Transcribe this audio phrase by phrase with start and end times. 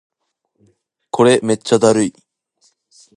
[1.11, 2.15] これめっちゃだるい